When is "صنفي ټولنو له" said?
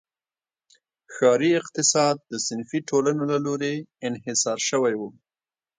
2.47-3.37